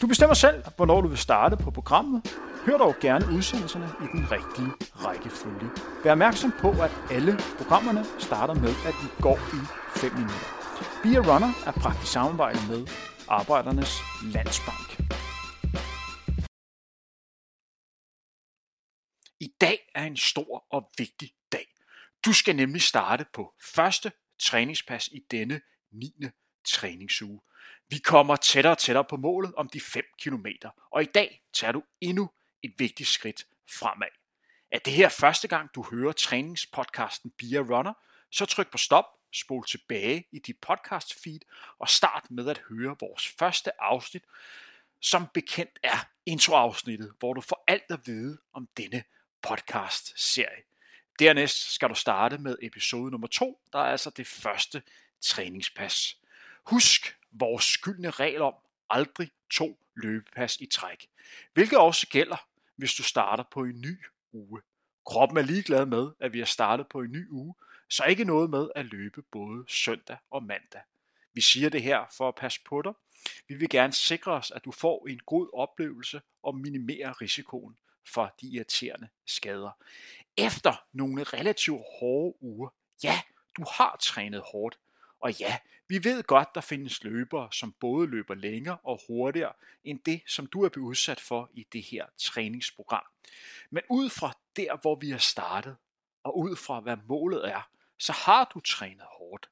[0.00, 2.22] Du bestemmer selv, hvornår du vil starte på programmet.
[2.66, 4.70] Hør dog gerne udsendelserne i den rigtige
[5.04, 5.70] rækkefølge.
[6.04, 9.60] Vær opmærksom på, at alle programmerne starter med, at de går i
[9.98, 10.46] 5 minutter.
[11.02, 12.86] Be a Runner er praktisk samarbejde med
[13.28, 13.92] Arbejdernes
[14.34, 14.88] Landsbank.
[19.40, 21.66] I dag er en stor og vigtig dag.
[22.24, 25.60] Du skal nemlig starte på første træningspas i denne
[25.92, 26.14] 9.
[26.68, 27.40] træningsuge.
[27.94, 30.46] Vi kommer tættere og tættere på målet om de 5 km,
[30.90, 32.30] og i dag tager du endnu
[32.62, 34.08] et vigtigt skridt fremad.
[34.70, 37.92] Er det her første gang, du hører træningspodcasten Bia Runner,
[38.30, 41.40] så tryk på stop, spol tilbage i dit podcast feed
[41.78, 44.22] og start med at høre vores første afsnit,
[45.00, 49.04] som bekendt er introafsnittet, hvor du får alt at vide om denne
[49.42, 50.62] podcast-serie.
[51.18, 54.82] Dernæst skal du starte med episode nummer 2, der er altså det første
[55.20, 56.16] træningspas.
[56.64, 58.54] Husk vores skyldne regel om
[58.90, 61.06] aldrig to løbepas i træk,
[61.54, 64.60] hvilket også gælder, hvis du starter på en ny uge.
[65.06, 67.54] Kroppen er ligeglad med, at vi har startet på en ny uge,
[67.88, 70.80] så ikke noget med at løbe både søndag og mandag.
[71.34, 72.92] Vi siger det her for at passe på dig.
[73.48, 77.76] Vi vil gerne sikre os, at du får en god oplevelse og minimere risikoen
[78.06, 79.70] for de irriterende skader.
[80.36, 82.68] Efter nogle relativt hårde uger,
[83.02, 83.20] ja,
[83.56, 84.78] du har trænet hårdt,
[85.24, 85.58] og ja,
[85.88, 89.52] vi ved godt, der findes løbere, som både løber længere og hurtigere
[89.84, 93.04] end det, som du er blevet udsat for i det her træningsprogram.
[93.70, 95.76] Men ud fra der, hvor vi har startet,
[96.22, 99.50] og ud fra hvad målet er, så har du trænet hårdt.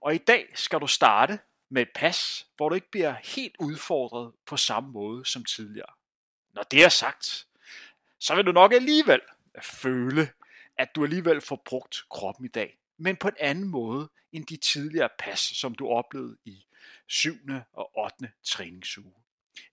[0.00, 1.38] Og i dag skal du starte
[1.68, 5.92] med et pas, hvor du ikke bliver helt udfordret på samme måde som tidligere.
[6.52, 7.46] Når det er sagt,
[8.18, 9.20] så vil du nok alligevel
[9.62, 10.30] føle,
[10.78, 14.56] at du alligevel får brugt kroppen i dag men på en anden måde end de
[14.56, 16.66] tidligere pas, som du oplevede i
[17.06, 17.36] 7.
[17.72, 18.32] og 8.
[18.42, 19.14] træningsuge.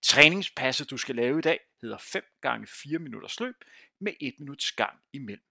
[0.02, 3.56] Træningspasset, du skal lave i dag, hedder 5 gange 4 minutters løb
[4.00, 5.44] med 1 minuts gang imellem.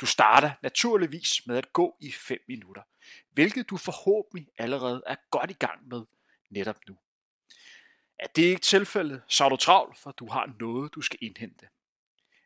[0.00, 2.82] Du starter naturligvis med at gå i 5 minutter,
[3.30, 6.02] hvilket du forhåbentlig allerede er godt i gang med
[6.50, 6.98] netop nu.
[8.18, 11.68] Er det ikke tilfældet, så er du travlt, for du har noget, du skal indhente.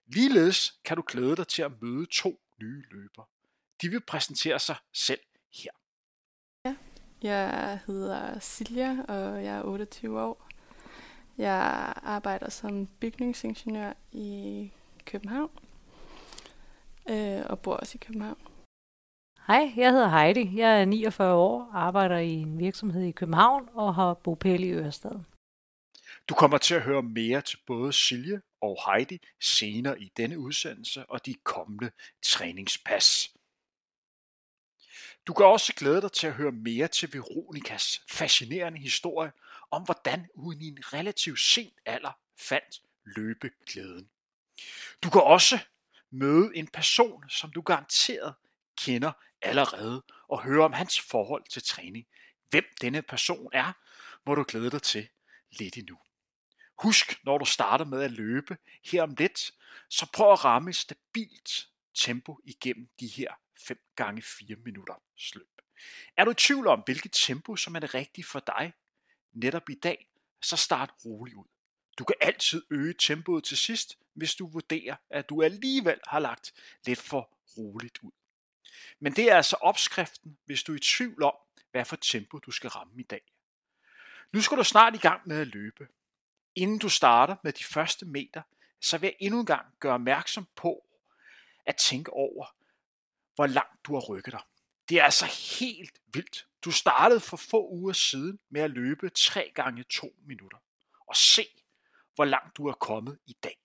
[0.07, 3.27] Ligeledes kan du glæde dig til at møde to nye løbere.
[3.83, 5.21] De vil præsentere sig selv
[5.55, 5.71] her.
[7.23, 10.49] Jeg hedder Silja, og jeg er 28 år.
[11.39, 14.71] Jeg arbejder som bygningsingeniør i
[15.05, 15.51] København,
[17.11, 18.39] øh, og bor også i København.
[19.47, 20.61] Hej, jeg hedder Heidi.
[20.61, 25.21] Jeg er 49 år, arbejder i en virksomhed i København og har bopæl i Ørestad.
[26.29, 31.11] Du kommer til at høre mere til både Silje og Heidi senere i denne udsendelse
[31.11, 31.91] og de kommende
[32.23, 33.35] træningspas.
[35.27, 39.33] Du kan også glæde dig til at høre mere til Veronikas fascinerende historie
[39.71, 44.11] om hvordan hun i en relativt sent alder fandt løbeglæden.
[45.03, 45.59] Du kan også
[46.11, 48.35] møde en person, som du garanteret
[48.79, 49.13] kender
[49.43, 52.07] allerede, og høre om hans forhold til træning.
[52.51, 53.73] Hvem denne person er,
[54.27, 55.09] må du glæde dig til
[55.51, 55.99] lidt endnu.
[56.79, 59.53] Husk, når du starter med at løbe her om lidt,
[59.89, 64.95] så prøv at ramme stabilt tempo igennem de her 5 gange 4 minutter
[65.35, 65.49] løb.
[66.17, 68.73] Er du i tvivl om, hvilket tempo som er det rigtige for dig
[69.33, 70.09] netop i dag,
[70.43, 71.45] så start roligt ud.
[71.99, 76.55] Du kan altid øge tempoet til sidst, hvis du vurderer, at du alligevel har lagt
[76.87, 78.11] lidt for roligt ud.
[79.01, 81.35] Men det er altså opskriften, hvis du er i tvivl om,
[81.71, 83.23] hvad for tempo du skal ramme i dag.
[84.33, 85.89] Nu skal du snart i gang med at løbe.
[86.55, 88.43] Inden du starter med de første meter,
[88.81, 90.87] så vil jeg endnu en gang gøre opmærksom på
[91.67, 92.47] at tænke over,
[93.35, 94.43] hvor langt du har rykket dig.
[94.89, 95.27] Det er altså
[95.61, 96.47] helt vildt.
[96.65, 100.59] Du startede for få uger siden med at løbe 3 gange 2 minutter.
[101.09, 101.47] Og se,
[102.15, 103.59] hvor langt du er kommet i dag.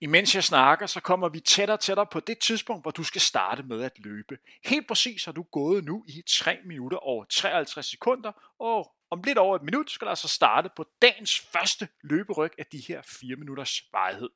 [0.00, 3.20] Imens jeg snakker, så kommer vi tættere og tættere på det tidspunkt, hvor du skal
[3.20, 4.38] starte med at løbe.
[4.64, 9.38] Helt præcis har du gået nu i 3 minutter og 53 sekunder, og om lidt
[9.38, 13.36] over et minut skal du altså starte på dagens første løberyg af de her 4
[13.36, 14.28] minutters varighed.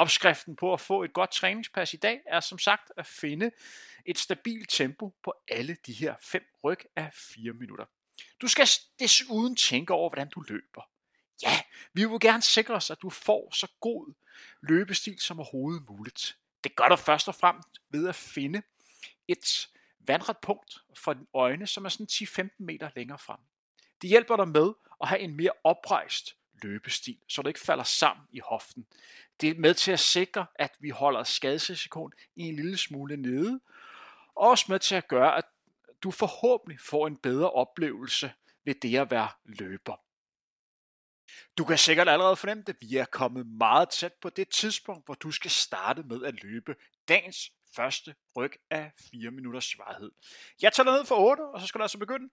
[0.00, 3.50] Opskriften på at få et godt træningspas i dag er som sagt at finde
[4.06, 7.84] et stabilt tempo på alle de her fem ryg af 4 minutter.
[8.40, 8.68] Du skal
[8.98, 10.90] desuden tænke over, hvordan du løber.
[11.42, 11.60] Ja,
[11.92, 14.14] vi vil gerne sikre os, at du får så god
[14.62, 16.36] løbestil som overhovedet muligt.
[16.64, 18.62] Det gør du først og fremmest ved at finde
[19.28, 19.68] et
[19.98, 23.38] vandret punkt for dine øjne, som er sådan 10-15 meter længere frem.
[24.02, 28.26] Det hjælper dig med at have en mere oprejst løbestil, så du ikke falder sammen
[28.32, 28.86] i hoften.
[29.40, 33.60] Det er med til at sikre, at vi holder skadesrisikoen i en lille smule nede,
[34.34, 35.44] og også med til at gøre, at
[36.02, 38.32] du forhåbentlig får en bedre oplevelse
[38.64, 39.96] ved det at være løber.
[41.58, 45.14] Du kan sikkert allerede fornemme det, vi er kommet meget tæt på det tidspunkt, hvor
[45.14, 46.76] du skal starte med at løbe
[47.08, 50.10] dagens første ryg af 4 minutters svarhed.
[50.62, 52.30] Jeg tæller ned for 8, og så skal du altså begynde.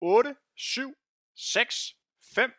[0.00, 0.94] 8, 7,
[1.36, 1.96] 6,
[2.34, 2.52] 5,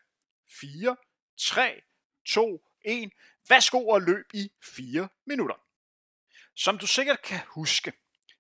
[0.62, 0.96] 4,
[1.38, 1.82] 3,
[2.26, 3.12] 2, 1.
[3.50, 5.56] Værsgo og løb i 4 minutter.
[6.56, 7.94] Som du sikkert kan huske,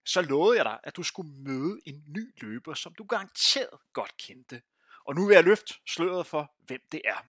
[0.06, 4.18] så lovede jeg dig, at du skulle møde en ny løber, som du garanteret godt
[4.18, 4.62] kendte.
[5.06, 7.26] Og nu vil jeg løfte sløret for, hvem det er.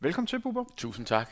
[0.00, 0.64] Velkommen til, Bubber.
[0.76, 1.30] Tusind tak.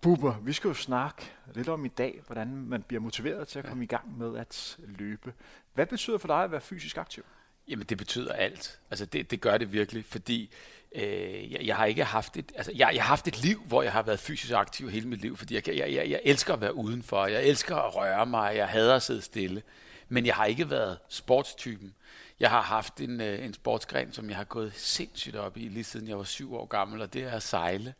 [0.00, 3.64] Bubber, vi skal jo snakke lidt om i dag, hvordan man bliver motiveret til at
[3.64, 3.84] komme ja.
[3.84, 5.34] i gang med at løbe.
[5.74, 7.24] Hvad betyder for dig at være fysisk aktiv?
[7.68, 8.80] Jamen det betyder alt.
[8.90, 10.50] Altså det, det gør det virkelig, fordi
[10.94, 13.82] øh, jeg, jeg har ikke haft et, altså jeg, jeg har haft et liv, hvor
[13.82, 16.60] jeg har været fysisk aktiv hele mit liv, fordi jeg, jeg, jeg, jeg elsker at
[16.60, 19.62] være udenfor, jeg elsker at røre mig, jeg hader at sidde stille,
[20.08, 21.94] men jeg har ikke været sportstypen.
[22.40, 25.84] Jeg har haft en, øh, en sportsgren, som jeg har gået sindssygt op i, lige
[25.84, 27.94] siden jeg var syv år gammel, og det er at sejle.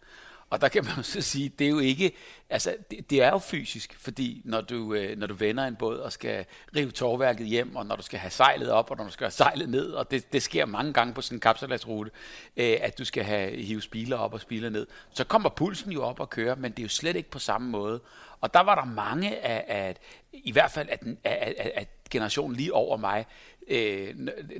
[0.54, 2.12] Og der kan man jo så sige, det er jo ikke,
[2.50, 5.98] altså det, det er jo fysisk, fordi når du, øh, når du vender en båd
[5.98, 6.46] og skal
[6.76, 9.30] rive torværket hjem, og når du skal have sejlet op, og når du skal have
[9.30, 12.10] sejlet ned, og det, det sker mange gange på sådan en kapseladsrute,
[12.56, 16.02] øh, at du skal have hive spiler op og spiler ned, så kommer pulsen jo
[16.02, 18.00] op og kører, men det er jo slet ikke på samme måde.
[18.40, 19.96] Og der var der mange af, af
[20.32, 23.26] i hvert fald af, at, af, af, af generationen lige over mig,
[23.68, 24.14] øh,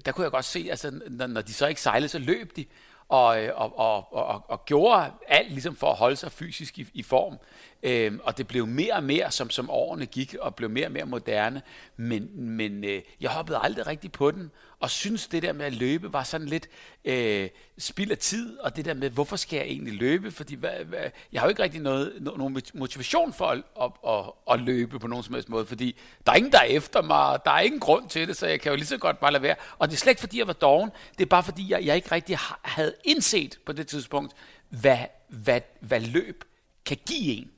[0.05, 2.67] der kunne jeg godt se, altså når, når de så ikke sejlede, så løb de
[3.09, 7.03] og, og, og, og, og gjorde alt ligesom for at holde sig fysisk i, i
[7.03, 7.39] form.
[7.87, 10.93] Øhm, og det blev mere og mere, som, som årene gik, og blev mere og
[10.93, 11.63] mere moderne.
[11.97, 14.51] Men, men øh, jeg hoppede aldrig rigtig på den,
[14.81, 16.69] og synes det der med at løbe var sådan lidt
[17.05, 17.49] øh,
[17.79, 20.31] spild af tid, og det der med, hvorfor skal jeg egentlig løbe?
[20.31, 23.91] Fordi hvad, hvad, jeg har jo ikke rigtig noget, no, nogen motivation for at, at,
[24.09, 25.97] at, at løbe på nogen som helst måde, fordi
[26.27, 28.47] der er ingen, der er efter mig, og der er ingen grund til det, så
[28.47, 29.57] jeg kan jo lige så godt bare lade være.
[29.79, 31.97] Og det er slet ikke, fordi jeg var doven, det er bare fordi, jeg, jeg
[31.97, 34.33] ikke rigtig havde indset på det tidspunkt,
[34.69, 34.99] hvad,
[35.29, 36.45] hvad, hvad løb
[36.85, 37.51] kan give en.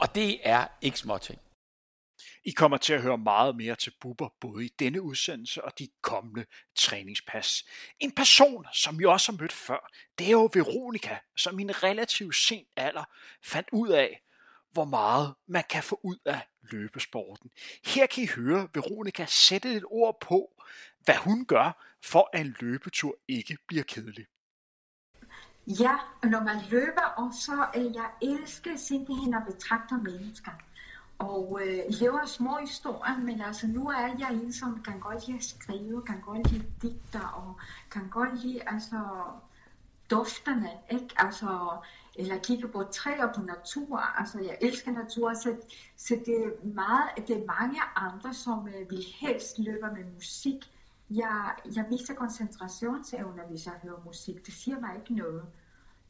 [0.00, 1.38] Og det er ikke småting.
[2.44, 5.88] I kommer til at høre meget mere til Bubber, både i denne udsendelse og de
[6.00, 7.64] kommende træningspas.
[7.98, 11.82] En person, som vi også har mødt før, det er jo Veronika, som i en
[11.82, 13.04] relativt sen alder
[13.42, 14.22] fandt ud af,
[14.70, 17.50] hvor meget man kan få ud af løbesporten.
[17.84, 20.62] Her kan I høre Veronika sætte et ord på,
[21.04, 24.26] hvad hun gør, for at en løbetur ikke bliver kedelig.
[25.78, 30.50] Ja, og når man løber, og så øh, jeg elsker simpelthen at betragte mennesker.
[31.18, 35.38] Og øh, laver små historier, men altså nu er jeg en, som kan godt lide
[35.38, 37.56] at skrive, kan godt lide digter, og
[37.90, 38.96] kan godt lide altså
[40.10, 41.08] dufterne, ikke?
[41.16, 41.76] Altså,
[42.16, 43.98] eller kigge på træer på natur.
[44.18, 45.56] Altså, jeg elsker natur, så,
[45.96, 50.70] så det, er meget, det er mange andre, som øh, vil helst løbe med musik.
[51.10, 54.46] Jeg, jeg mister koncentrationsevner, hvis jeg hører musik.
[54.46, 55.44] Det siger mig ikke noget.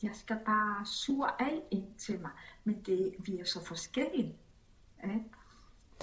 [0.03, 2.31] Jeg skal bare sure af ind til mig.
[2.65, 4.37] Men det, vi er så forskellige.
[5.05, 5.25] Ikke?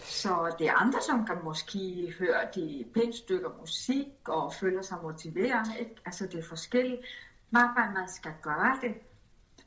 [0.02, 4.98] Så det er andre, som kan måske høre de pænt stykker musik og føler sig
[5.02, 5.68] motiveret.
[5.80, 5.96] Ikke?
[6.06, 7.02] Altså det er forskelligt.
[7.54, 8.96] Bare man skal gøre det.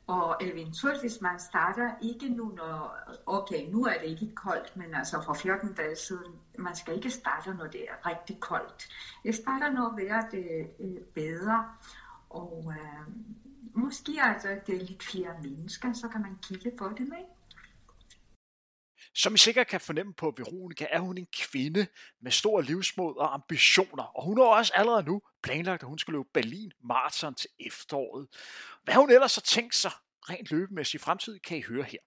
[0.07, 4.93] Og eventuelt, hvis man starter ikke nu, når, okay, nu er det ikke koldt, men
[4.93, 8.89] altså for 14 dage siden, man skal ikke starte, når det er rigtig koldt.
[9.25, 11.65] Jeg starter, når vejret er bedre,
[12.29, 13.13] og øh,
[13.75, 17.25] måske altså, det er lidt flere mennesker, så kan man kigge på det med.
[19.13, 21.87] Som I sikkert kan fornemme på Veronika, er hun en kvinde
[22.21, 26.11] med stor livsmod og ambitioner, og hun har også allerede nu planlagt, at hun skal
[26.11, 28.27] løbe Berlin Marathon til efteråret.
[28.83, 29.91] Hvad hun ellers har tænkt sig
[30.29, 31.99] rent løbemæssigt i fremtiden, kan I høre her.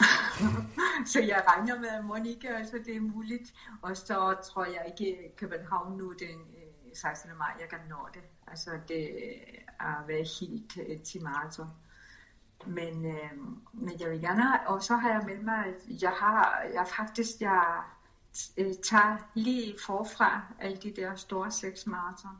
[1.12, 3.54] så jeg regner med, at Monika, altså det er muligt.
[3.82, 6.38] Og så tror jeg ikke, København nu den
[6.94, 7.30] 16.
[7.30, 8.22] Øh, maj, jeg kan nå det.
[8.50, 9.10] Altså det
[9.80, 11.66] har været helt øh, til maraton.
[12.66, 13.32] Men, øh,
[13.72, 15.64] men jeg vil gerne, og så har jeg med mig,
[16.02, 17.82] jeg har, jeg faktisk, jeg
[18.56, 22.36] øh, tager lige forfra alle de der store seks maraton.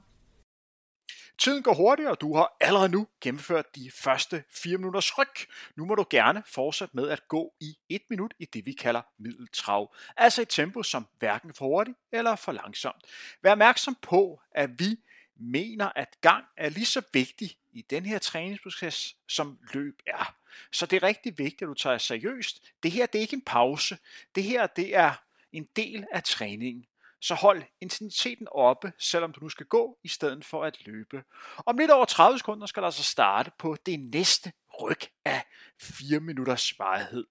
[1.38, 5.34] Tiden går hurtigt, og du har allerede nu gennemført de første 4 minutters ryg.
[5.76, 9.02] Nu må du gerne fortsætte med at gå i 1 minut i det, vi kalder
[9.18, 9.94] middeltrav.
[10.16, 13.04] Altså et tempo, som hverken for hurtigt eller for langsomt.
[13.42, 14.96] Vær opmærksom på, at vi
[15.40, 20.35] mener, at gang er lige så vigtig i den her træningsproces, som løb er.
[20.73, 22.73] Så det er rigtig vigtigt, at du tager seriøst.
[22.82, 23.99] Det her det er ikke en pause.
[24.35, 25.12] Det her det er
[25.52, 26.87] en del af træningen.
[27.20, 31.25] Så hold intensiteten oppe, selvom du nu skal gå, i stedet for at løbe.
[31.66, 35.44] Om lidt over 30 sekunder skal der så starte på det næste ryg af
[35.80, 37.26] 4 minutters varighed.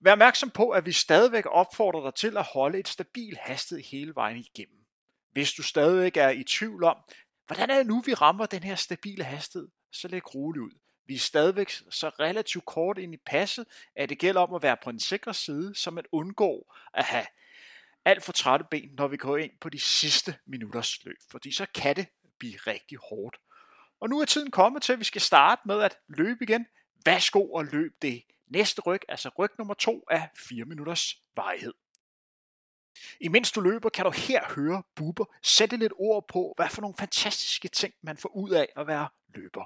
[0.00, 4.14] Vær opmærksom på, at vi stadigvæk opfordrer dig til at holde et stabil hastighed hele
[4.14, 4.79] vejen igennem.
[5.32, 6.96] Hvis du stadigvæk er i tvivl om,
[7.46, 10.70] hvordan er det nu, vi rammer den her stabile hastighed, så læg roligt ud.
[11.06, 14.76] Vi er stadigvæk så relativt kort ind i passet, at det gælder om at være
[14.82, 17.26] på en sikker side, så man undgår at have
[18.04, 21.66] alt for trætte ben, når vi går ind på de sidste minutters løb, fordi så
[21.74, 22.06] kan det
[22.38, 23.36] blive rigtig hårdt.
[24.00, 26.66] Og nu er tiden kommet til, at vi skal starte med at løbe igen.
[27.04, 31.74] Værsgo og løb det næste ryg, altså ryg nummer to af 4 minutters varighed.
[33.20, 36.94] Imens du løber, kan du her høre Buber sætte lidt ord på, hvad for nogle
[36.98, 39.64] fantastiske ting, man får ud af at være løber.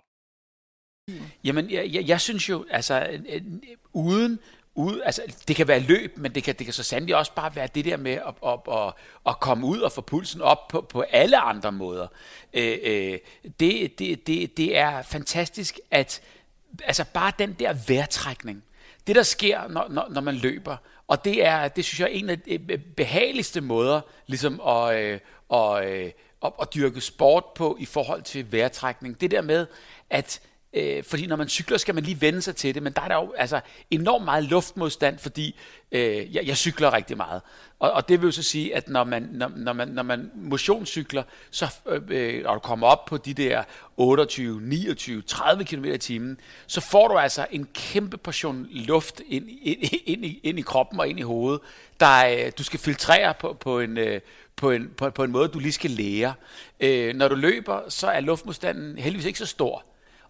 [1.45, 3.43] Jamen, jeg, jeg, jeg synes jo, altså, øh, øh,
[3.93, 4.38] uden,
[4.75, 7.57] ud, altså, det kan være løb, men det kan, det kan så sandelig også bare
[7.57, 8.93] være det der med at, at, at,
[9.26, 12.07] at komme ud og få pulsen op på, på alle andre måder.
[12.53, 13.19] Øh, øh,
[13.61, 16.23] det, det, det, det er fantastisk, at
[16.85, 18.64] altså bare den der vejrtrækning,
[19.07, 20.76] det der sker, når, når, når man løber,
[21.08, 22.58] og det er, det synes jeg er en af de
[22.96, 25.20] behageligste måder, ligesom at, øh,
[25.52, 26.11] at, øh,
[26.44, 29.20] at, at dyrke sport på i forhold til vejrtrækning.
[29.20, 29.66] Det der med,
[30.11, 30.40] at
[30.75, 33.09] Øh, fordi når man cykler, skal man lige vende sig til det, men der er
[33.09, 35.57] der jo altså enormt meget luftmodstand, fordi
[35.93, 37.43] øh, jeg, jeg cykler rigtig meget.
[37.78, 40.31] Og, og det vil jo så sige, at når man, når, når man, når man
[40.35, 43.62] motionscykler, så, øh, øh og du kommer op på de der
[43.97, 49.49] 28, 29, 30 km i timen, så får du altså en kæmpe portion luft ind,
[49.62, 51.61] ind, ind, i, ind i kroppen og ind i hovedet,
[52.00, 53.99] der øh, du skal filtrere på, på en...
[53.99, 54.21] Øh,
[54.57, 56.35] på en, på, på en måde, du lige skal lære.
[56.81, 59.85] Øh, når du løber, så er luftmodstanden heldigvis ikke så stor.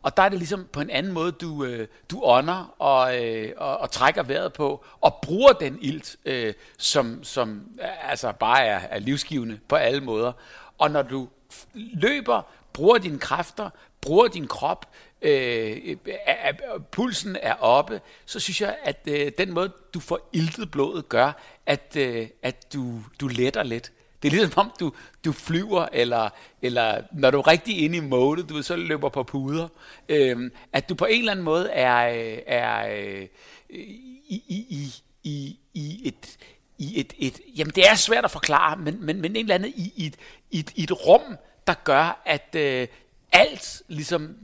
[0.05, 3.53] Og der er det ligesom på en anden måde, du, øh, du ånder og, øh,
[3.57, 8.65] og, og trækker vejret på, og bruger den ilt, øh, som, som øh, altså bare
[8.65, 10.33] er, er livsgivende på alle måder.
[10.79, 11.29] Og når du
[11.75, 12.43] løber,
[12.73, 13.71] bruger dine kræfter,
[14.01, 14.91] bruger din krop,
[15.23, 15.97] øh, øh
[16.27, 16.53] er,
[16.93, 21.33] pulsen er oppe, så synes jeg, at øh, den måde, du får iltet blodet, gør,
[21.67, 23.93] at, øh, at du, du letter lidt.
[24.25, 24.93] Det er ligesom om, du,
[25.25, 26.31] du flyver, eller,
[26.63, 29.69] eller når du er rigtig inde i mode, du ved, så løber på puder.
[30.09, 33.27] Øhm, at du på en eller anden måde er, øh, er øh,
[33.71, 34.93] i, i,
[35.25, 36.37] i, i et,
[36.79, 39.73] i et, et, jamen det er svært at forklare, men, men, men en eller anden
[39.77, 40.17] i, i, et,
[40.51, 42.89] i, et, i et rum, der gør, at øh,
[43.33, 44.37] alt, ligesom,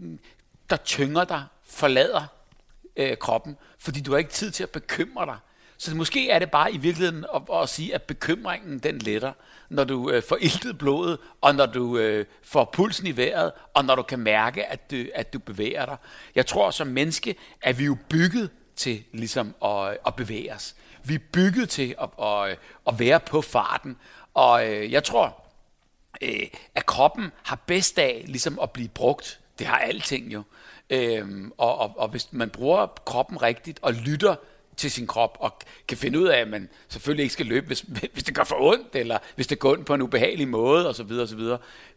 [0.71, 2.27] der tynger dig, forlader
[2.97, 5.37] øh, kroppen, fordi du har ikke tid til at bekymre dig.
[5.81, 9.33] Så måske er det bare i virkeligheden at, at sige, at bekymringen den letter
[9.69, 13.85] når du øh, får iltet blodet, og når du øh, får pulsen i vejret, og
[13.85, 15.97] når du kan mærke, at du, at du bevæger dig.
[16.35, 20.75] Jeg tror, som menneske at vi jo bygget til ligesom at, øh, at bevæge os.
[21.05, 22.57] Vi er bygget til at, at, øh,
[22.89, 23.97] at være på farten.
[24.35, 25.45] Og øh, jeg tror,
[26.23, 29.41] øh, at kroppen har bedst af ligesom at blive brugt.
[29.59, 30.43] Det har alting jo.
[30.91, 34.35] Øhm, og, og, og hvis man bruger kroppen rigtigt og lytter
[34.81, 35.59] til sin krop, og
[35.89, 37.81] kan finde ud af, at man selvfølgelig ikke skal løbe, hvis,
[38.13, 41.13] hvis det gør for ondt, eller hvis det går ondt på en ubehagelig måde, osv.
[41.13, 41.41] osv.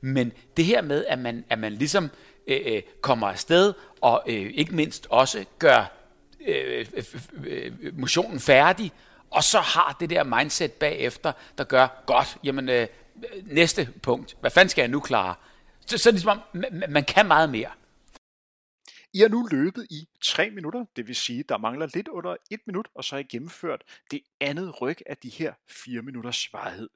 [0.01, 2.09] Men det her med, at man, at man ligesom
[2.47, 5.91] øh, øh, kommer afsted, og øh, ikke mindst også gør
[6.47, 7.03] øh, øh,
[7.43, 8.91] øh, motionen færdig,
[9.31, 12.87] og så har det der mindset bagefter, der gør, godt, jamen øh,
[13.43, 15.35] næste punkt, hvad fanden skal jeg nu klare?
[15.85, 17.69] Så, så ligesom, man, man kan meget mere.
[19.13, 22.59] I har nu løbet i 3 minutter, det vil sige, der mangler lidt under 1
[22.65, 26.89] minut, og så har I gennemført det andet ryg af de her 4 minutters varighed.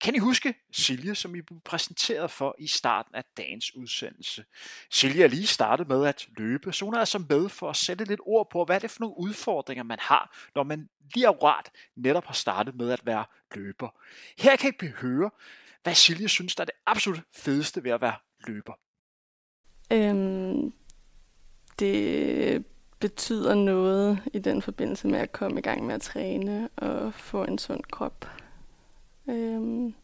[0.00, 4.44] Kan I huske Silje, som I blev præsenteret for i starten af dagens udsendelse?
[4.90, 8.04] Silje er lige startet med at løbe, så hun er altså med for at sætte
[8.04, 11.70] lidt ord på, hvad er det for nogle udfordringer, man har, når man lige akkurat
[11.96, 13.88] netop har startet med at være løber.
[14.38, 15.30] Her kan I høre,
[15.82, 18.72] hvad Silje synes, der er det absolut fedeste ved at være løber.
[19.92, 20.72] Øhm,
[21.78, 22.64] det
[23.00, 27.44] betyder noget i den forbindelse med at komme i gang med at træne og få
[27.44, 28.26] en sund krop.
[29.28, 29.94] Øhm,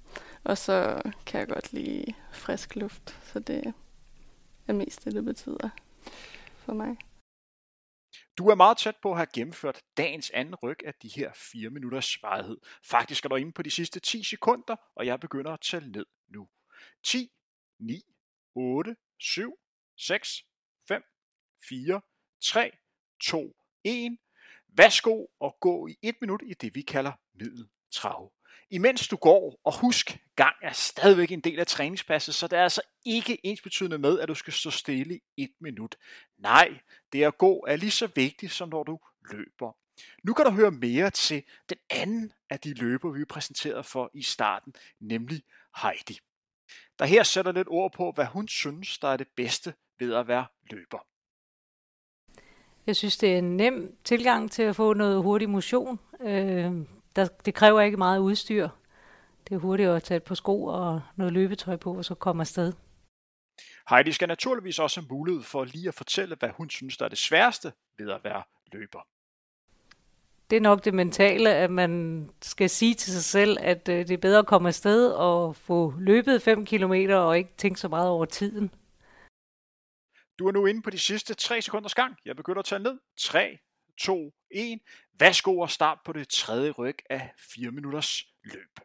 [0.45, 3.75] og så kan jeg godt lide frisk luft, så det
[4.67, 5.69] er mest det, det betyder
[6.57, 6.97] for mig.
[8.39, 11.71] Du er meget tæt på at have gennemført dagens anden ryg af de her 4
[11.71, 12.59] minutters varighed.
[12.85, 16.07] Faktisk er du inde på de sidste 10 sekunder, og jeg begynder at tælle ned
[16.29, 16.49] nu.
[17.05, 17.31] 10,
[17.81, 18.03] 9,
[18.55, 19.59] 8, 7,
[19.99, 20.43] 6,
[21.69, 22.01] 4,
[22.43, 22.71] 3,
[23.23, 24.19] 2, 1.
[24.77, 28.33] Værsgo og gå i et minut i det, vi kalder middeltrav.
[28.71, 32.63] imens du går, og husk, gang er stadigvæk en del af træningspasset, så det er
[32.63, 35.97] altså ikke ensbetydende med, at du skal stå stille i et minut.
[36.39, 36.79] Nej,
[37.13, 38.99] det at gå er lige så vigtigt, som når du
[39.31, 39.77] løber.
[40.25, 44.23] Nu kan du høre mere til den anden af de løber, vi præsenterede for i
[44.23, 45.43] starten, nemlig
[45.83, 46.19] Heidi.
[46.99, 50.29] Der her sætter lidt ord på, hvad hun synes, der er det bedste ved at
[50.29, 51.07] være løber.
[52.87, 55.99] Jeg synes, det er en nem tilgang til at få noget hurtig motion.
[56.21, 56.73] Øh,
[57.17, 58.69] der, det kræver ikke meget udstyr.
[59.49, 62.73] Det er hurtigt at tage par sko og noget løbetøj på, og så komme afsted.
[63.91, 67.09] Heidi skal naturligvis også have mulighed for lige at fortælle, hvad hun synes, der er
[67.09, 69.07] det sværeste ved at være løber.
[70.51, 74.11] Det er nok det mentale, at man skal sige til sig selv, at øh, det
[74.11, 78.09] er bedre at komme afsted og få løbet 5 km og ikke tænke så meget
[78.09, 78.71] over tiden.
[80.39, 82.17] Du er nu inde på de sidste 3 sekunders gang.
[82.25, 82.99] Jeg begynder at tage ned.
[83.17, 83.59] 3,
[83.99, 84.81] 2, 1.
[85.19, 88.81] Værsgo og start på det tredje ryg af 4 minutters løb.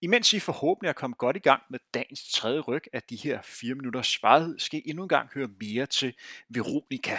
[0.00, 3.42] Imens I forhåbentlig er kommet godt i gang med dagens tredje ryg af de her
[3.42, 6.14] 4 minutters svarighed, skal I endnu en gang høre mere til
[6.48, 7.18] Veronika.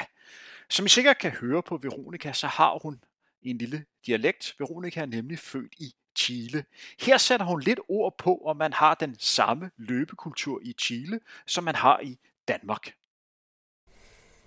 [0.69, 3.03] Som I sikkert kan høre på Veronika, så har hun
[3.41, 4.55] en lille dialekt.
[4.59, 6.65] Veronika er nemlig født i Chile.
[6.99, 11.63] Her sætter hun lidt ord på, om man har den samme løbekultur i Chile, som
[11.63, 12.87] man har i Danmark.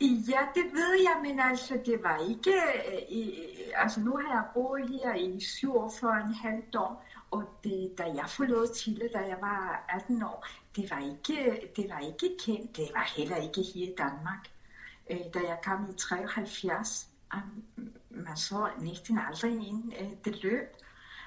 [0.00, 2.52] Ja, det ved jeg, men altså, det var ikke...
[2.52, 8.24] Øh, øh altså, nu har jeg boet her i 47,5 år, og det, da jeg
[8.28, 12.76] forlod Chile, da jeg var 18 år, det var ikke, det var ikke kendt.
[12.76, 14.50] Det var heller ikke her i Danmark.
[15.10, 17.10] Øh, da jeg kom i 73,
[18.10, 20.75] man så næsten aldrig en øh, det løb.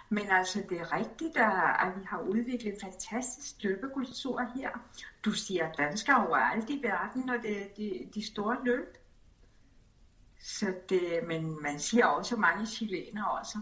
[0.10, 4.70] Men altså, det er rigtigt, at vi har udviklet en fantastisk løbekultur her.
[5.26, 8.98] Du siger danskere overalt i verden, når det er de, de store løb.
[10.42, 13.58] Så det, men man siger også mange chilener også.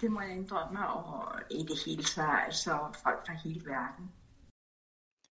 [0.00, 2.70] Det må jeg indrømme, og i det hele taget, altså
[3.02, 4.12] folk fra hele verden.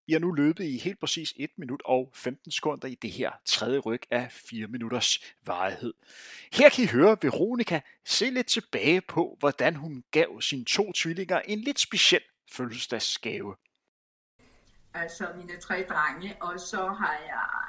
[0.07, 3.31] I har nu løbet i helt præcis 1 minut og 15 sekunder i det her
[3.45, 5.93] tredje ryg af 4 minutters varighed.
[6.53, 11.39] Her kan I høre Veronika se lidt tilbage på, hvordan hun gav sine to tvillinger
[11.39, 13.55] en lidt speciel fødselsdagsgave.
[14.93, 17.65] Altså mine tre drenge, og så har jeg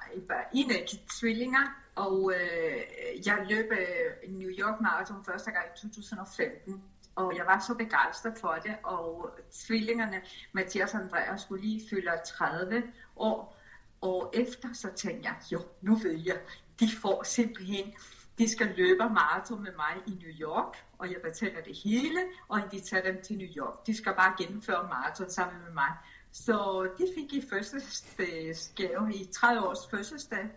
[0.55, 0.87] en af
[1.21, 6.83] tvillinger, og øh, jeg løb øh, New York Marathon første gang i 2015
[7.17, 12.11] og jeg var så begejstret for det, og tvillingerne, Mathias og Andreas, skulle lige fylde
[12.27, 12.83] 30
[13.17, 13.59] år,
[14.01, 16.39] og efter så tænkte jeg, jo, nu ved jeg,
[16.81, 17.95] de får simpelthen,
[18.39, 22.61] de skal løbe maraton med mig i New York, og jeg betaler det hele, og
[22.61, 23.87] inviterer dem til New York.
[23.87, 25.93] De skal bare gennemføre maraton sammen med mig.
[26.33, 30.49] Så de fik i fødselsdagsgave i 30 års fødselsdag,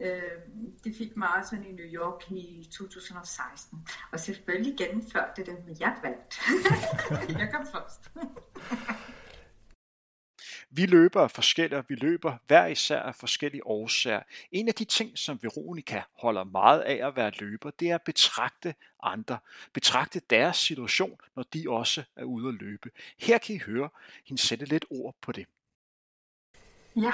[0.00, 0.22] Øh,
[0.84, 3.88] det fik maraton i New York i 2016.
[4.12, 6.40] Og selvfølgelig gennemførte det, men jeg vandt.
[7.40, 8.10] jeg kom først.
[10.72, 14.22] Vi løber forskellige, vi løber hver især af forskellige årsager.
[14.52, 18.02] En af de ting, som Veronika holder meget af at være løber, det er at
[18.02, 19.38] betragte andre.
[19.72, 22.90] Betragte deres situation, når de også er ude at løbe.
[23.18, 23.88] Her kan I høre
[24.24, 25.46] hende sætte lidt ord på det.
[26.96, 27.12] Ja,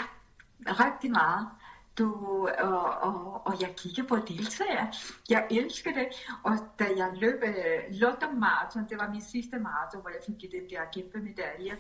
[0.61, 1.49] rigtig meget
[1.98, 4.92] du, og, og, og jeg kigger på deltagere.
[5.30, 6.09] Jeg elsker det.
[6.42, 10.52] Og da jeg løb uh, London Marathon, det var min sidste marathon, hvor jeg fik
[10.52, 11.78] den der kæmpe medalje.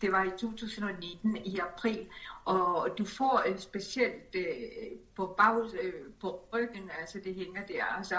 [0.00, 2.06] Det var i 2019 i april,
[2.44, 7.66] og du får uh, specielt uh, øh, på bag, uh, på ryggen, altså det hænger
[7.66, 8.18] der, altså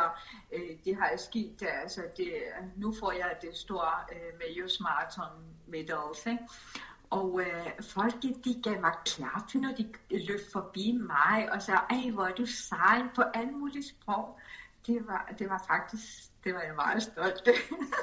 [0.54, 2.34] uh, det har jeg skidt, altså det,
[2.76, 6.44] nu får jeg det store uh, Majors Marathon medals, ikke?
[7.16, 12.10] Og øh, folk, de gav mig klap, når de løb forbi mig, og sagde, ej,
[12.10, 14.40] hvor er du sej på alle mulige sprog.
[14.88, 16.04] Det var, det var faktisk,
[16.44, 17.46] det var jeg meget stolt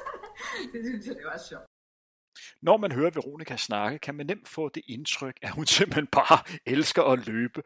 [0.73, 1.65] Det synes jeg, det var sjovt.
[2.63, 6.39] Når man hører Veronika snakke, kan man nemt få det indtryk, at hun simpelthen bare
[6.67, 7.63] elsker at løbe.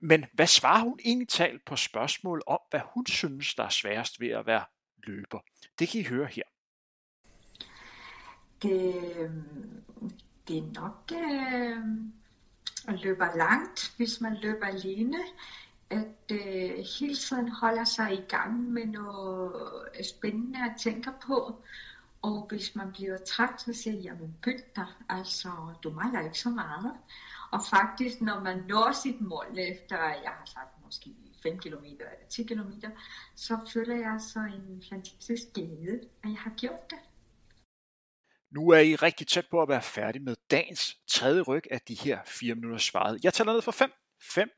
[0.00, 4.20] Men hvad svarer hun egentlig talt på spørgsmål om, hvad hun synes, der er sværest
[4.20, 4.64] ved at være
[5.06, 5.38] løber?
[5.78, 6.42] Det kan I høre her.
[8.62, 8.94] Det,
[10.50, 11.78] det er nok øh,
[12.88, 15.18] at løbe langt, hvis man løber alene.
[15.90, 19.52] At øh, hele tiden holder sig i gang med noget
[20.06, 21.62] spændende at tænke på.
[22.22, 25.48] Og hvis man bliver træt, så siger jeg, jamen pyt dig, altså
[25.82, 26.92] du mangler ikke så meget.
[27.50, 32.28] Og faktisk, når man når sit mål efter, jeg har sagt måske 5 km eller
[32.28, 32.70] 10 km,
[33.34, 36.98] så føler jeg så en fantastisk glæde, at jeg har gjort det.
[38.50, 41.94] Nu er I rigtig tæt på at være færdig med dagens tredje ryg af de
[41.94, 43.24] her 4 minutter svaret.
[43.24, 44.50] Jeg tæller ned for 5, 5,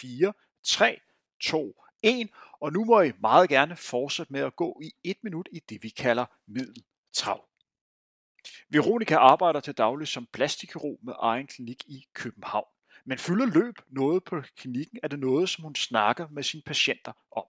[0.00, 0.32] 4,
[0.64, 1.00] 3,
[1.42, 2.28] 2, 1,
[2.60, 5.82] og nu må I meget gerne fortsætte med at gå i 1 minut i det
[5.82, 7.44] vi kalder middeltrav.
[8.68, 12.68] Veronica arbejder til daglig som plastikkirurg med egen klinik i København.
[13.04, 17.12] Men fylder løb noget på klinikken, er det noget, som hun snakker med sine patienter
[17.32, 17.44] om.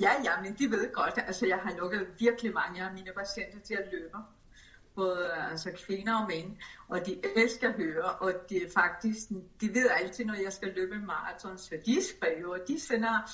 [0.00, 3.58] Ja, ja, men de ved godt, altså jeg har lukket virkelig mange af mine patienter
[3.58, 4.16] til at løbe.
[4.94, 6.56] Både altså kvinder og mænd,
[6.88, 9.28] og de elsker at høre, og de faktisk,
[9.60, 13.30] de ved altid, når jeg skal løbe maraton, så de skriver, og de sender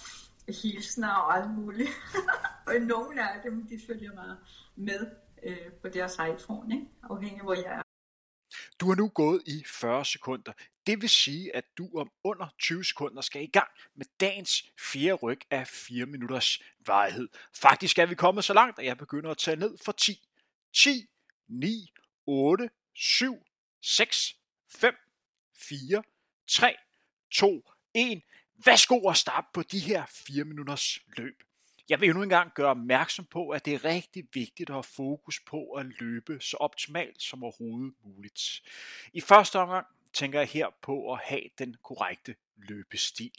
[0.62, 1.90] hilsner og alt muligt.
[2.68, 4.36] og nogle af dem, de følger mig
[4.76, 5.06] med
[5.42, 6.86] øh, på deres iPhone, ikke?
[7.02, 7.87] afhængig hvor jeg er.
[8.80, 10.52] Du har nu gået i 40 sekunder.
[10.86, 15.14] Det vil sige, at du om under 20 sekunder skal i gang med dagens fjerde
[15.14, 17.28] ryg af 4 minutters varighed.
[17.54, 20.28] Faktisk er vi kommet så langt, at jeg begynder at tage ned for 10.
[20.72, 21.06] 10,
[21.48, 21.92] 9,
[22.26, 23.46] 8, 7,
[23.82, 24.36] 6,
[24.68, 24.94] 5,
[25.56, 26.02] 4,
[26.48, 26.76] 3,
[27.30, 28.22] 2, 1.
[28.64, 31.42] Værsgo at starte på de her 4 minutters løb.
[31.88, 35.40] Jeg vil nu engang gøre opmærksom på, at det er rigtig vigtigt at have fokus
[35.40, 38.62] på at løbe så optimalt som overhovedet muligt.
[39.12, 43.32] I første omgang tænker jeg her på at have den korrekte løbestil.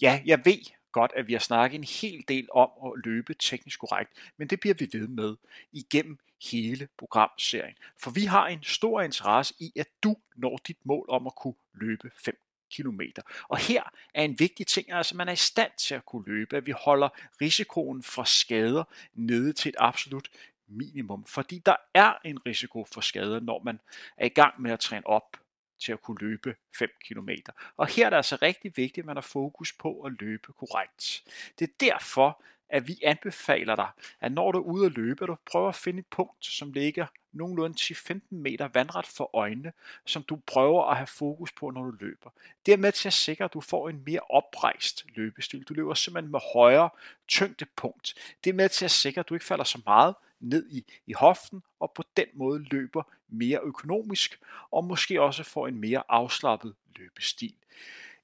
[0.00, 3.80] Ja, jeg ved godt, at vi har snakket en hel del om at løbe teknisk
[3.80, 5.36] korrekt, men det bliver vi ved med
[5.72, 6.18] igennem
[6.50, 7.74] hele programserien.
[7.98, 11.54] For vi har en stor interesse i, at du når dit mål om at kunne
[11.74, 12.38] løbe 5
[12.72, 13.22] kilometer.
[13.48, 13.82] Og her
[14.14, 16.72] er en vigtig ting, altså man er i stand til at kunne løbe, at vi
[16.72, 17.08] holder
[17.40, 20.28] risikoen for skader nede til et absolut
[20.66, 23.80] minimum, fordi der er en risiko for skader, når man
[24.16, 25.36] er i gang med at træne op
[25.78, 27.28] til at kunne løbe 5 km.
[27.76, 31.22] Og her er det altså rigtig vigtigt, at man har fokus på at løbe korrekt.
[31.58, 33.88] Det er derfor, at vi anbefaler dig,
[34.20, 36.72] at når du er ude at løbe, at du prøver at finde et punkt, som
[36.72, 39.72] ligger nogenlunde 10-15 meter vandret for øjnene,
[40.06, 42.30] som du prøver at have fokus på, når du løber.
[42.66, 45.62] Det er med til at sikre, at du får en mere oprejst løbestil.
[45.62, 46.90] Du løber simpelthen med højere
[47.28, 48.14] tyngdepunkt.
[48.44, 51.12] Det er med til at sikre, at du ikke falder så meget ned i, i
[51.12, 56.74] hoften, og på den måde løber mere økonomisk, og måske også får en mere afslappet
[56.96, 57.54] løbestil.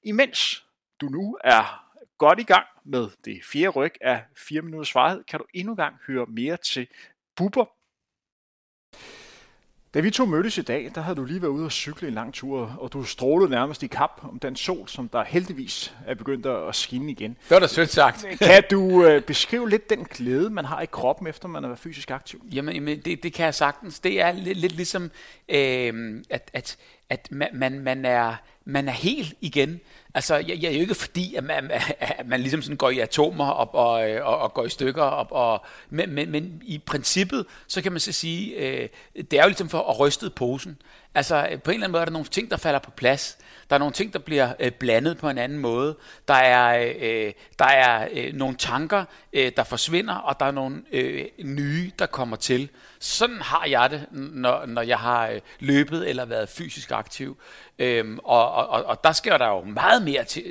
[0.03, 0.65] Imens
[1.01, 1.88] du nu er
[2.19, 5.77] godt i gang med det fjerde ryg af 4 minutters varighed, kan du endnu en
[5.77, 6.87] gang høre mere til
[7.35, 7.65] Bubber.
[9.93, 12.13] Da vi to mødtes i dag, der havde du lige været ude og cykle en
[12.13, 16.15] lang tur, og du strålede nærmest i kap om den sol, som der heldigvis er
[16.15, 17.31] begyndt at skinne igen.
[17.31, 18.25] Det var da sødt sagt.
[18.41, 22.11] Kan du øh, beskrive lidt den glæde, man har i kroppen, efter man er fysisk
[22.11, 22.41] aktiv?
[22.53, 23.99] Jamen, jamen det, det kan jeg sagtens.
[23.99, 25.11] Det er lidt, lidt ligesom,
[25.49, 26.77] øh, at, at,
[27.09, 29.79] at man, man, er, man er helt igen.
[30.13, 32.99] Altså, jeg, jeg er jo ikke fordi, at man, at man ligesom sådan går i
[32.99, 36.77] atomer op og, øh, og, og går i stykker op, og, men, men, men i
[36.77, 40.77] princippet, så kan man så sige, øh, det er jo ligesom for at ryste posen.
[41.15, 43.37] Altså, øh, på en eller anden måde er der nogle ting, der falder på plads.
[43.69, 45.97] Der er nogle ting, der bliver øh, blandet på en anden måde.
[46.27, 50.81] Der er, øh, der er øh, nogle tanker, øh, der forsvinder, og der er nogle
[50.91, 52.69] øh, nye, der kommer til.
[52.99, 57.37] Sådan har jeg det, når, når jeg har øh, løbet eller været fysisk aktiv.
[57.79, 60.43] Øhm, og, og, og der skal der jo meget mere til,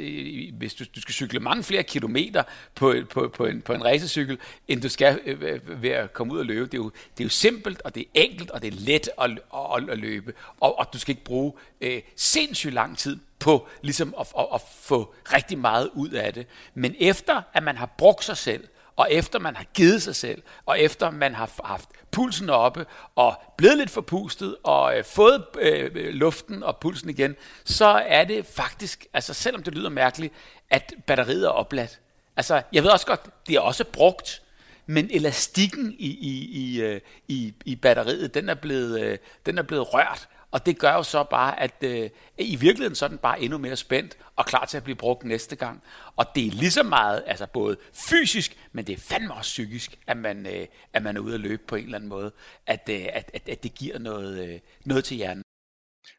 [0.58, 2.42] hvis du, du skal cykle mange flere kilometer
[2.74, 6.12] på, på, på, en, på en racercykel, end du skal øh, øh, øh, ved at
[6.12, 6.64] komme ud og løbe.
[6.64, 9.08] Det er, jo, det er jo simpelt, og det er enkelt, og det er let
[9.20, 10.34] at, at, at løbe.
[10.60, 14.60] Og, og du skal ikke bruge øh, sindssygt lang tid på ligesom at, at, at
[14.82, 16.46] få rigtig meget ud af det.
[16.74, 20.42] Men efter at man har brugt sig selv, og efter man har givet sig selv,
[20.66, 25.94] og efter man har haft pulsen oppe, og blevet lidt forpustet, og øh, fået øh,
[25.94, 30.34] luften og pulsen igen, så er det faktisk, altså selvom det lyder mærkeligt,
[30.70, 32.00] at batteriet er opladt.
[32.36, 34.42] Altså, jeg ved også godt, det er også brugt,
[34.86, 39.62] men elastikken i, i, i, øh, i, i batteriet, den er, blevet, øh, den er
[39.62, 43.18] blevet rørt, og det gør jo så bare, at øh, i virkeligheden så er den
[43.18, 45.82] bare endnu mere spændt og klar til at blive brugt næste gang.
[46.16, 49.98] Og det er lige så meget, altså både fysisk, men det er fandme også psykisk,
[50.06, 52.32] at man, øh, at man er ude at løbe på en eller anden måde,
[52.66, 55.42] at, øh, at, at, at det giver noget, øh, noget til hjernen.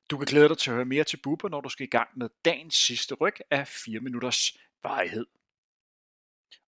[0.09, 2.09] Du kan glæde dig til at høre mere til Bubber, når du skal i gang
[2.15, 5.25] med dagens sidste ryg af 4 minutters varighed.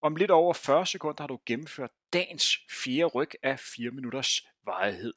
[0.01, 5.13] Om lidt over 40 sekunder har du gennemført dagens fjerde ryg af 4 minutters varighed.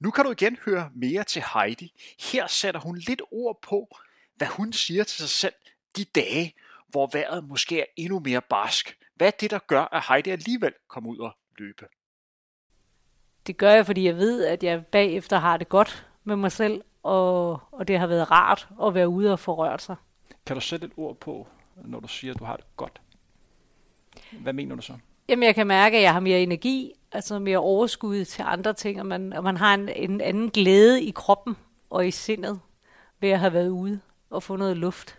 [0.00, 1.92] Nu kan du igen høre mere til Heidi.
[2.32, 3.96] Her sætter hun lidt ord på,
[4.36, 5.54] hvad hun siger til sig selv
[5.96, 6.54] de dage,
[6.88, 8.98] hvor vejret måske er endnu mere barsk.
[9.14, 11.86] Hvad er det, der gør, at Heidi alligevel kommer ud og løbe?
[13.46, 16.82] Det gør jeg, fordi jeg ved, at jeg bagefter har det godt med mig selv,
[17.02, 19.96] og, og det har været rart at være ude og få rørt sig.
[20.46, 21.48] Kan du sætte et ord på,
[21.84, 23.00] når du siger, at du har det godt?
[24.32, 24.98] Hvad mener du så?
[25.28, 29.00] Jamen, jeg kan mærke, at jeg har mere energi, altså mere overskud til andre ting,
[29.00, 31.56] og man, og man har en, en anden glæde i kroppen
[31.90, 32.60] og i sindet
[33.20, 35.18] ved at have været ude og få noget luft.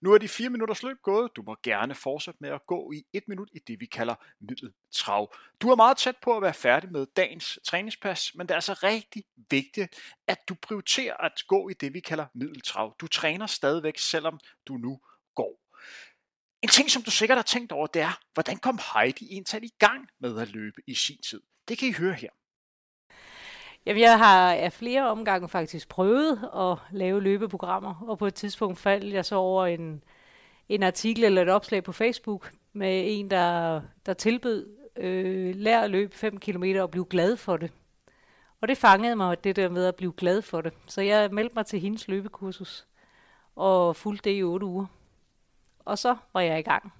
[0.00, 1.36] Nu er de fire minutters løb gået.
[1.36, 5.34] Du må gerne fortsætte med at gå i et minut i det, vi kalder middeltrav.
[5.60, 8.72] Du er meget tæt på at være færdig med dagens træningspas, men det er altså
[8.72, 12.96] rigtig vigtigt, at du prioriterer at gå i det, vi kalder middeltrav.
[13.00, 15.00] Du træner stadigvæk, selvom du nu
[15.34, 15.65] går.
[16.66, 19.74] En ting, som du sikkert har tænkt over, det er, hvordan kom Heidi egentlig i
[19.78, 21.40] gang med at løbe i sin tid?
[21.68, 22.28] Det kan I høre her.
[23.86, 28.78] Jamen, jeg har af flere omgange faktisk prøvet at lave løbeprogrammer, og på et tidspunkt
[28.78, 30.04] faldt jeg så over en,
[30.68, 35.90] en artikel eller et opslag på Facebook med en, der, der tilbød øh, lær at
[35.90, 37.72] løbe 5 km og blive glad for det.
[38.60, 40.72] Og det fangede mig, det der med at blive glad for det.
[40.86, 42.86] Så jeg meldte mig til hendes løbekursus
[43.56, 44.86] og fulgte det i 8 uger.
[45.86, 46.92] Og så var jeg i gang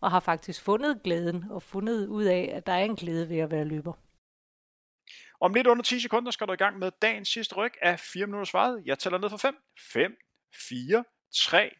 [0.00, 3.38] og har faktisk fundet glæden og fundet ud af, at der er en glæde ved
[3.38, 3.92] at være løber.
[5.40, 8.26] Om lidt under 10 sekunder skal du i gang med dagens sidste ryg af 4
[8.26, 8.82] minutter svaret.
[8.86, 9.56] Jeg tæller ned for 5.
[9.92, 10.16] 5,
[10.68, 11.70] 4, 3,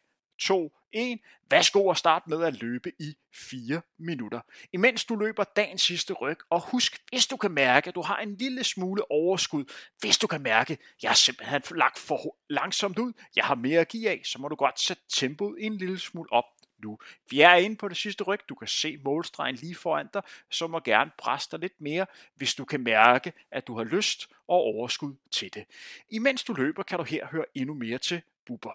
[0.40, 1.18] 2, 1.
[1.50, 4.40] Værsgo at starte med at løbe i 4 minutter.
[4.72, 8.16] Imens du løber dagens sidste ryg, og husk, hvis du kan mærke, at du har
[8.16, 9.64] en lille smule overskud,
[10.00, 13.80] hvis du kan mærke, at jeg er simpelthen lagt for langsomt ud, jeg har mere
[13.80, 16.44] at give af, så må du godt sætte tempoet en lille smule op
[16.82, 16.98] nu.
[17.30, 18.40] Vi er inde på det sidste ryg.
[18.48, 22.54] Du kan se målstregen lige foran dig, så må gerne presse dig lidt mere, hvis
[22.54, 25.64] du kan mærke, at du har lyst og overskud til det.
[26.10, 28.72] Imens du løber, kan du her høre endnu mere til Bubber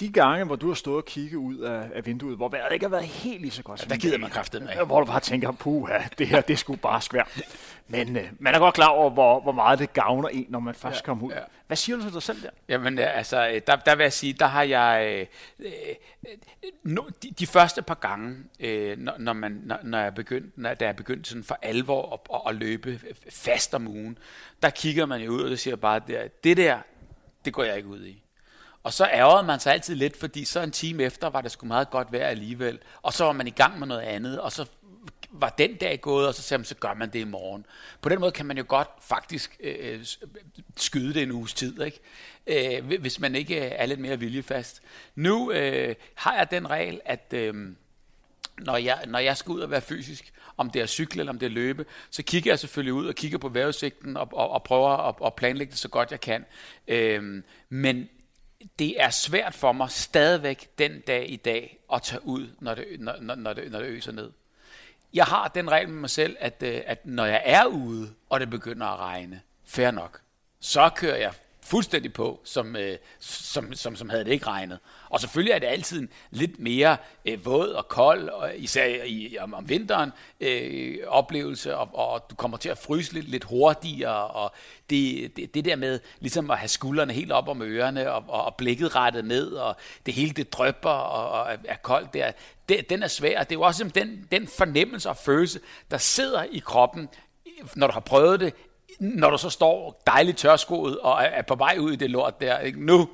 [0.00, 2.84] de gange, hvor du har stået og kigget ud af, af vinduet, hvor vejret ikke
[2.84, 4.70] har været helt lige så godt ja, der gider man kraftet med.
[4.86, 7.42] Hvor du bare tænker, puha, det her, det skulle bare svært.
[7.88, 10.74] Men øh, man er godt klar over, hvor, hvor meget det gavner en, når man
[10.74, 11.32] først ja, kommer ud.
[11.32, 11.38] Ja.
[11.66, 12.50] Hvad siger du til dig selv der?
[12.68, 15.06] Jamen, altså, øh, der, der vil jeg sige, der har jeg...
[15.18, 15.26] Øh,
[15.58, 15.72] øh,
[16.82, 20.74] no, de, de første par gange, øh, når, når, man, når, når jeg begyndt, når
[20.74, 24.18] der er begyndt sådan for alvor at, at, at løbe fast om ugen,
[24.62, 26.78] der kigger man jo ud og siger bare, det, det der,
[27.44, 28.22] det går jeg ikke ud i.
[28.82, 31.66] Og så ærgerede man sig altid lidt, fordi så en time efter var det sgu
[31.66, 32.78] meget godt vejr alligevel.
[33.02, 34.66] Og så var man i gang med noget andet, og så
[35.30, 37.66] var den dag gået, og så sagde man, så gør man det i morgen.
[38.00, 40.06] På den måde kan man jo godt faktisk øh, øh
[40.76, 42.00] skyde det en uges tid, ikke?
[42.46, 44.82] Øh, hvis man ikke øh, er lidt mere viljefast.
[45.14, 47.54] Nu øh, har jeg den regel, at øh,
[48.58, 51.38] når, jeg, når jeg skal ud og være fysisk, om det er cykle eller om
[51.38, 54.62] det er løbe, så kigger jeg selvfølgelig ud og kigger på vejrudsigten og, og, og
[54.62, 56.44] prøver at og planlægge det så godt jeg kan.
[56.88, 58.08] Øh, men
[58.78, 62.86] det er svært for mig stadigvæk den dag i dag at tage ud, når det,
[62.98, 64.32] når, når, når det, når det øser ned.
[65.12, 68.40] Jeg har den regel med mig selv, at, øh, at når jeg er ude, og
[68.40, 70.20] det begynder at regne, fair nok,
[70.60, 74.78] så kører jeg fuldstændig på, som, øh, som, som, som havde det ikke regnet.
[75.08, 79.54] Og selvfølgelig er det altid lidt mere øh, våd og kold, og især i, om,
[79.54, 84.52] om vinteren, øh, oplevelse, og, og du kommer til at fryse lidt, lidt hurtigere, og
[84.90, 88.44] det, det, det der med ligesom at have skuldrene helt op om ørerne, og, og,
[88.44, 92.32] og blikket rettet ned, og det hele det drøbber og, og er koldt der,
[92.68, 93.42] det, den er svær.
[93.42, 97.08] Det er jo også den, den fornemmelse og følelse, der sidder i kroppen,
[97.76, 98.54] når du har prøvet det,
[99.00, 102.58] når du så står dejligt tørskoet og er på vej ud i det lort der,
[102.58, 102.84] ikke?
[102.84, 103.08] nu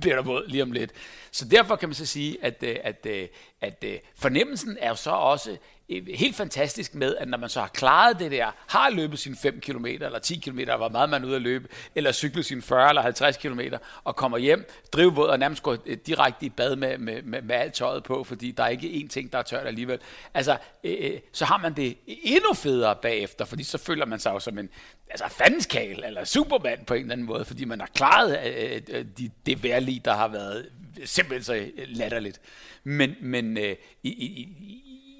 [0.00, 0.92] bliver der våd lige om lidt.
[1.30, 3.28] Så derfor kan man så sige, at, øh, at, øh,
[3.60, 5.56] at, at fornemmelsen er jo så også
[5.90, 9.36] Øh, helt fantastisk med, at når man så har klaret det der, har løbet sine
[9.36, 12.62] 5 km eller 10 km, hvor meget man er ude at løbe, eller cyklet sine
[12.62, 13.60] 40 eller 50 km,
[14.04, 17.56] og kommer hjem, drivvåd og nærmest går øh, direkte i bad med, med, med, med
[17.56, 19.98] alt tøjet på, fordi der er ikke én ting, der er tørt alligevel.
[20.34, 24.30] Altså, øh, øh så har man det endnu federe bagefter, fordi så føler man sig
[24.30, 24.68] jo som en
[25.10, 29.30] altså fandenskal eller superman på en eller anden måde, fordi man har klaret øh, de,
[29.46, 30.68] det værlige, der har været
[31.04, 32.40] simpelthen så latterligt.
[32.84, 34.48] Men, men øh, i, i,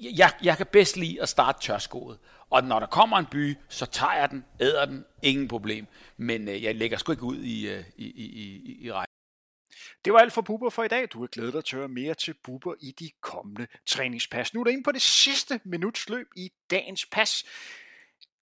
[0.01, 2.19] jeg, jeg kan bedst lide at starte tørskoet.
[2.49, 5.87] Og når der kommer en by, så tager jeg den, æder den, ingen problem.
[6.17, 9.05] Men øh, jeg lægger sgu ikke ud i, øh, i, i, i, i regn.
[10.05, 11.07] Det var alt for Bubber for i dag.
[11.13, 14.53] Du er glædet dig til at høre mere til Bubber i de kommende træningspas.
[14.53, 17.45] Nu er der inde på det sidste minutsløb i dagens pas.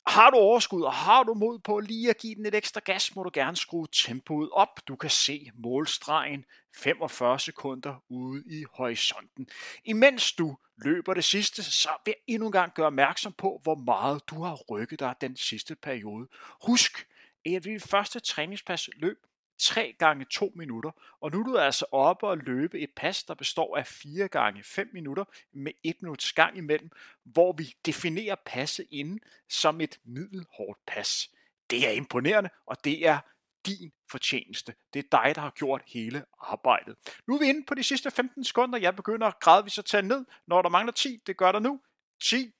[0.07, 3.15] Har du overskud, og har du mod på lige at give den et ekstra gas,
[3.15, 4.87] må du gerne skrue tempoet op.
[4.87, 6.45] Du kan se målstregen
[6.75, 9.47] 45 sekunder ude i horisonten.
[9.85, 13.75] Imens du løber det sidste, så vil jeg endnu en gang gøre opmærksom på, hvor
[13.75, 16.27] meget du har rykket dig den sidste periode.
[16.65, 17.07] Husk,
[17.45, 19.25] at vi første træningspas løb
[19.59, 23.33] 3 gange 2 minutter, og nu er du altså oppe og løbe et pas, der
[23.33, 26.91] består af 4 gange 5 minutter med 1 minuts gang imellem,
[27.23, 31.29] hvor vi definerer passet inden som et middelhårdt pas.
[31.69, 33.19] Det er imponerende, og det er
[33.65, 34.73] din fortjeneste.
[34.93, 36.95] Det er dig, der har gjort hele arbejdet.
[37.27, 38.79] Nu er vi inde på de sidste 15 sekunder.
[38.79, 40.25] Jeg begynder gradvist at tage ned.
[40.47, 41.81] Når der mangler 10, det gør der nu.
[42.23, 42.53] 10,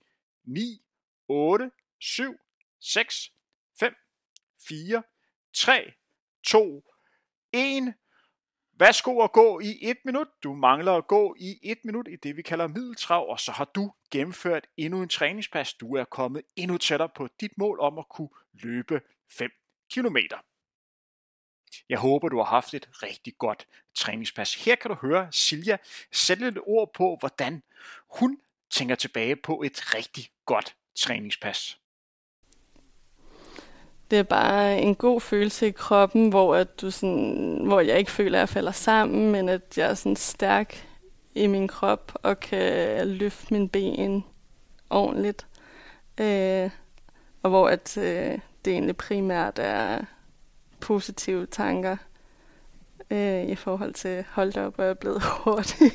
[0.44, 0.82] 9,
[1.28, 2.36] 8, 7,
[2.80, 3.32] 6,
[3.80, 3.96] 5,
[4.68, 5.04] 4,
[5.54, 5.94] 3,
[6.44, 6.84] 2,
[7.54, 7.94] 1.
[8.80, 10.28] Værsgo at gå i et minut.
[10.44, 13.66] Du mangler at gå i et minut i det, vi kalder middeltrav, og så har
[13.66, 15.74] du gennemført endnu en træningspas.
[15.74, 19.52] Du er kommet endnu tættere på dit mål om at kunne løbe 5
[19.94, 20.18] km.
[21.90, 24.56] Jeg håber, du har haft et rigtig godt træningspas.
[24.56, 25.78] Her kan du høre Silja
[26.12, 27.64] sætte lidt ord på, hvordan
[28.08, 28.38] hun
[28.70, 31.78] tænker tilbage på et rigtig godt træningspas.
[34.12, 38.12] Det er bare en god følelse i kroppen, hvor, at du sådan, hvor jeg ikke
[38.12, 40.88] føler, at jeg falder sammen, men at jeg er sådan stærk
[41.36, 44.24] i min krop og kan løfte min ben
[44.90, 45.48] ordentligt.
[46.20, 46.70] Øh,
[47.44, 50.06] og hvor at, øh, det egentlig primært er
[50.82, 51.98] positive tanker
[53.12, 55.92] øh, i forhold til hold op, og jeg er blevet hurtig.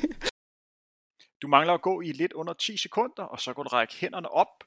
[1.41, 4.29] Du mangler at gå i lidt under 10 sekunder, og så kan du række hænderne
[4.29, 4.63] op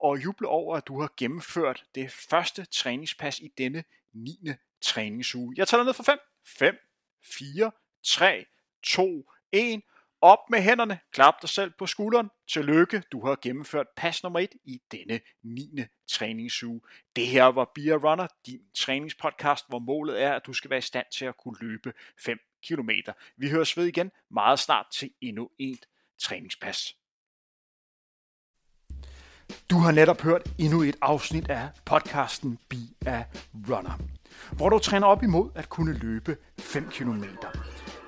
[0.00, 4.38] og juble over, at du har gennemført det første træningspas i denne 9.
[4.82, 5.54] træningsuge.
[5.56, 6.76] Jeg tæller ned for 5, 5,
[7.24, 7.70] 4,
[8.04, 8.46] 3,
[8.82, 9.82] 2, 1.
[10.26, 12.30] Op med hænderne, klap dig selv på skulderen.
[12.48, 15.84] Tillykke, du har gennemført pas nummer 1 i denne 9.
[16.08, 16.80] træningsuge.
[17.16, 20.82] Det her var Beer Runner, din træningspodcast, hvor målet er, at du skal være i
[20.82, 21.92] stand til at kunne løbe
[22.24, 22.90] 5 km.
[23.36, 25.86] Vi høres ved igen meget snart til endnu et
[26.22, 26.96] træningspas.
[29.70, 33.24] Du har netop hørt endnu et afsnit af podcasten Be a
[33.68, 33.98] Runner,
[34.52, 37.24] hvor du træner op imod at kunne løbe 5 km.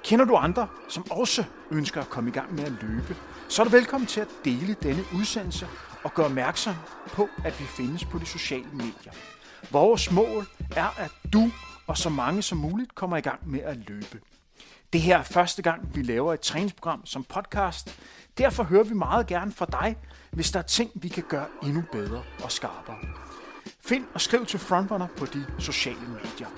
[0.09, 3.17] Kender du andre, som også ønsker at komme i gang med at løbe,
[3.49, 5.67] så er du velkommen til at dele denne udsendelse
[6.05, 6.75] og gøre opmærksom
[7.07, 9.13] på, at vi findes på de sociale medier.
[9.71, 11.51] Vores mål er, at du
[11.87, 14.21] og så mange som muligt kommer i gang med at løbe.
[14.93, 18.01] Det her er første gang, vi laver et træningsprogram som podcast.
[18.39, 19.97] Derfor hører vi meget gerne fra dig,
[20.31, 22.99] hvis der er ting, vi kan gøre endnu bedre og skarpere.
[23.81, 26.49] Find og skriv til Frontrunner på de sociale medier.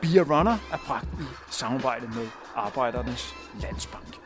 [0.00, 4.25] Be a Runner er bragt i samarbejde med Arbejdernes Landsbank.